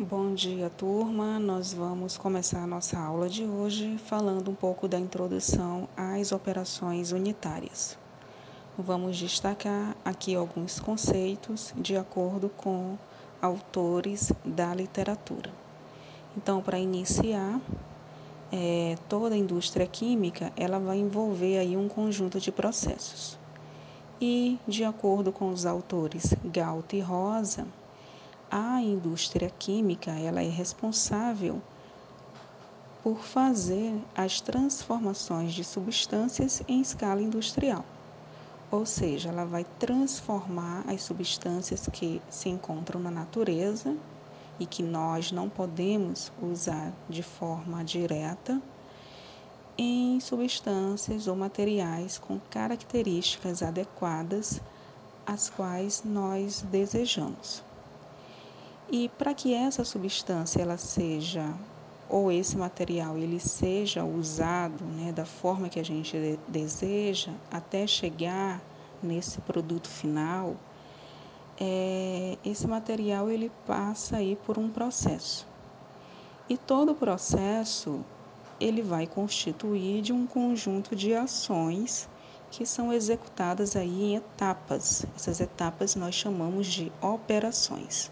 [0.00, 1.40] Bom dia, turma.
[1.40, 7.10] Nós vamos começar a nossa aula de hoje falando um pouco da introdução às operações
[7.10, 7.98] unitárias.
[8.78, 12.96] Vamos destacar aqui alguns conceitos de acordo com
[13.42, 15.50] autores da literatura.
[16.36, 17.60] Então, para iniciar,
[18.52, 23.36] é, toda a indústria química ela vai envolver aí um conjunto de processos.
[24.20, 27.66] E, de acordo com os autores Galt e Rosa,
[28.50, 31.60] a indústria química ela é responsável
[33.02, 37.84] por fazer as transformações de substâncias em escala industrial.
[38.70, 43.96] Ou seja, ela vai transformar as substâncias que se encontram na natureza
[44.60, 48.60] e que nós não podemos usar de forma direta
[49.76, 54.60] em substâncias ou materiais com características adequadas
[55.24, 57.62] às quais nós desejamos.
[58.90, 61.54] E para que essa substância ela seja
[62.08, 66.16] ou esse material ele seja usado né, da forma que a gente
[66.48, 68.62] deseja até chegar
[69.02, 70.56] nesse produto final,
[71.60, 75.46] é, esse material ele passa aí por um processo.
[76.48, 78.02] E todo o processo
[78.58, 82.08] ele vai constituir de um conjunto de ações
[82.50, 85.04] que são executadas aí em etapas.
[85.14, 88.10] Essas etapas nós chamamos de operações.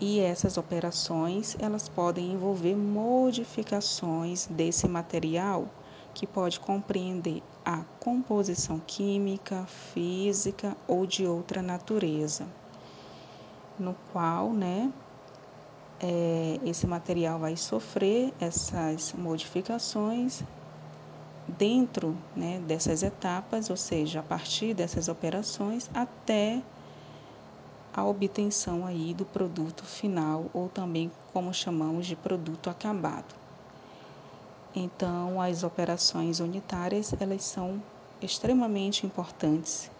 [0.00, 5.66] E essas operações, elas podem envolver modificações desse material,
[6.14, 12.46] que pode compreender a composição química, física ou de outra natureza,
[13.78, 14.92] no qual, né,
[16.00, 20.42] é, esse material vai sofrer essas modificações
[21.58, 26.62] dentro né, dessas etapas, ou seja, a partir dessas operações até
[27.98, 33.34] a obtenção aí do produto final ou também como chamamos de produto acabado.
[34.72, 37.82] Então, as operações unitárias, elas são
[38.22, 39.90] extremamente importantes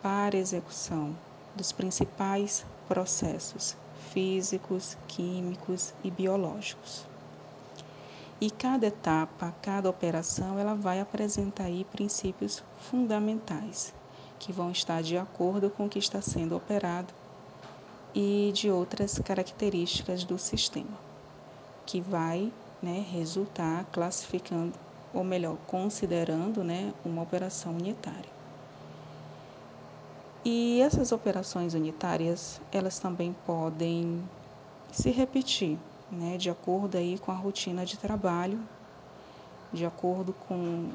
[0.00, 1.12] para a execução
[1.56, 3.76] dos principais processos
[4.12, 7.04] físicos, químicos e biológicos.
[8.40, 13.92] E cada etapa, cada operação, ela vai apresentar aí princípios fundamentais
[14.38, 17.12] que vão estar de acordo com o que está sendo operado
[18.14, 20.98] e de outras características do sistema,
[21.86, 24.72] que vai né, resultar classificando,
[25.14, 28.30] ou melhor, considerando né, uma operação unitária.
[30.44, 34.22] E essas operações unitárias, elas também podem
[34.90, 35.78] se repetir,
[36.10, 38.58] né, de acordo aí com a rotina de trabalho,
[39.72, 40.90] de acordo com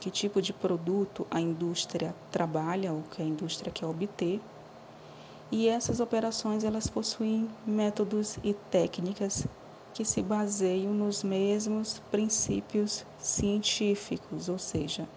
[0.00, 4.40] que tipo de produto a indústria trabalha, ou que a indústria quer obter
[5.50, 9.46] e essas operações elas possuem métodos e técnicas
[9.92, 15.08] que se baseiam nos mesmos princípios científicos, ou seja,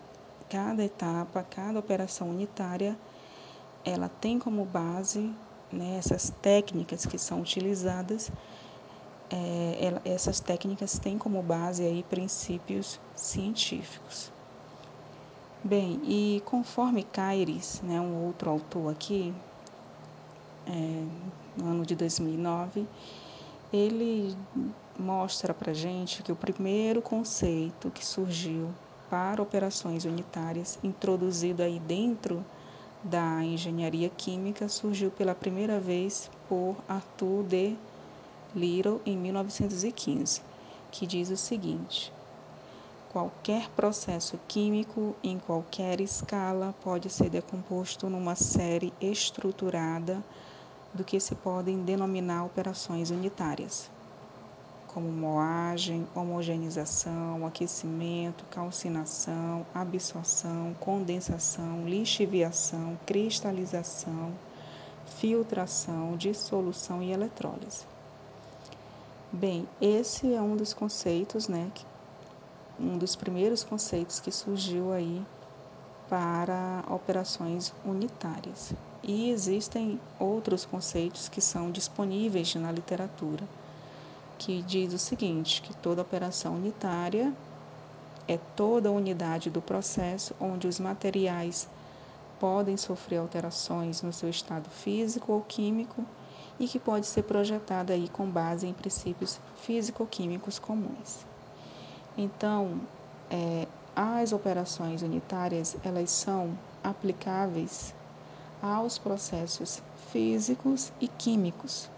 [0.49, 2.97] cada etapa, cada operação unitária,
[3.83, 5.33] ela tem como base
[5.71, 8.31] né, essas técnicas que são utilizadas,
[9.29, 14.31] é, essas técnicas têm como base aí princípios científicos.
[15.63, 19.33] Bem, e conforme Caires, né, um outro autor aqui,
[20.69, 21.03] é,
[21.57, 22.85] no ano de 2009,
[23.72, 24.35] ele
[24.97, 28.69] mostra para gente que o primeiro conceito que surgiu
[29.09, 32.44] para operações unitárias, introduzido aí dentro
[33.03, 37.75] da engenharia química, surgiu pela primeira vez por Arthur de
[38.56, 40.41] Little em 1915,
[40.91, 42.11] que diz o seguinte:
[43.11, 50.23] Qualquer processo químico em qualquer escala pode ser decomposto numa série estruturada
[50.94, 53.90] do que se podem denominar operações unitárias,
[54.88, 64.34] como moagem, homogeneização, aquecimento, calcinação, absorção, condensação, lixiviação, cristalização,
[65.06, 67.86] filtração, dissolução e eletrólise.
[69.31, 71.69] Bem, esse é um dos conceitos, né,
[72.80, 75.22] um dos primeiros conceitos que surgiu aí
[76.10, 78.74] para operações unitárias.
[79.03, 83.44] E existem outros conceitos que são disponíveis na literatura,
[84.38, 87.33] que diz o seguinte, que toda operação unitária
[88.27, 91.67] é toda unidade do processo onde os materiais
[92.39, 96.05] podem sofrer alterações no seu estado físico ou químico
[96.59, 101.25] e que pode ser projetada aí com base em princípios físico-químicos comuns.
[102.17, 102.81] Então,
[103.29, 107.94] é, as operações unitárias elas são aplicáveis
[108.62, 109.81] aos processos
[110.12, 111.89] físicos e químicos.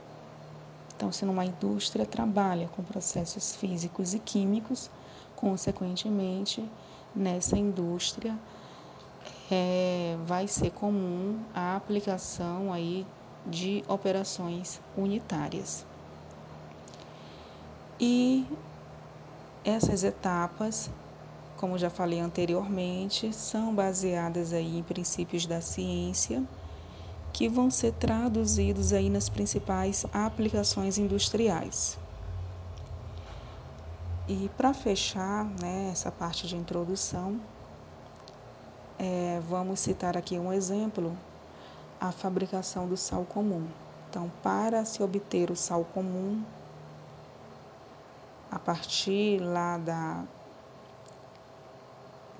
[0.96, 4.90] Então, se numa indústria trabalha com processos físicos e químicos,
[5.36, 6.70] consequentemente,
[7.16, 8.38] nessa indústria
[9.50, 13.06] é, vai ser comum a aplicação aí
[13.46, 15.86] de operações unitárias.
[18.00, 18.46] E
[19.64, 20.90] essas etapas,
[21.60, 26.42] como já falei anteriormente, são baseadas aí em princípios da ciência
[27.34, 32.00] que vão ser traduzidos aí nas principais aplicações industriais.
[34.26, 37.38] E para fechar né, essa parte de introdução,
[38.98, 41.12] é, vamos citar aqui um exemplo,
[42.00, 43.68] a fabricação do sal comum.
[44.10, 46.42] Então, para se obter o sal comum,
[48.50, 50.24] a partir lá da,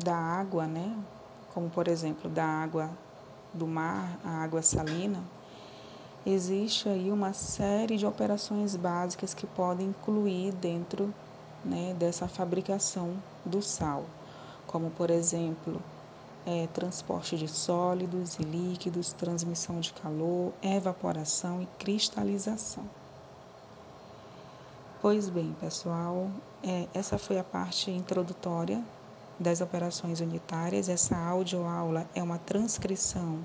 [0.04, 0.96] da água, né?
[1.54, 2.90] como por exemplo da água
[3.54, 5.22] do mar, a água salina,
[6.26, 11.14] existe aí uma série de operações básicas que podem incluir dentro
[11.66, 13.16] né, dessa fabricação
[13.46, 14.06] do sal,
[14.68, 15.82] como por exemplo
[16.46, 22.84] é, transporte de sólidos e líquidos, transmissão de calor, evaporação e cristalização.
[25.02, 26.30] Pois bem, pessoal,
[26.64, 28.84] é, essa foi a parte introdutória
[29.40, 30.90] das operações unitárias.
[30.90, 33.40] Essa audioaula é uma transcrição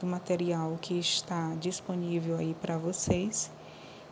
[0.00, 3.50] do material que está disponível aí para vocês.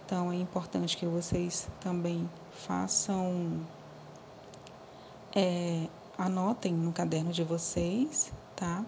[0.06, 3.60] Então é importante que vocês também façam,
[5.34, 8.84] é, anotem no caderno de vocês, tá?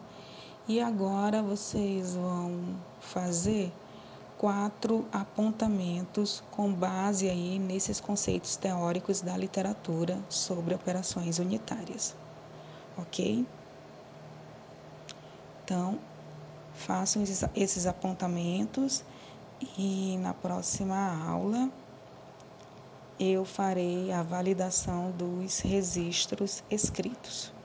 [0.69, 3.73] E agora vocês vão fazer
[4.37, 12.15] quatro apontamentos com base aí nesses conceitos teóricos da literatura sobre operações unitárias
[12.97, 13.47] ok?
[15.65, 15.99] Então,
[16.75, 19.03] façam esses apontamentos
[19.79, 20.97] e na próxima
[21.29, 21.71] aula
[23.19, 27.56] eu farei a validação dos registros escritos.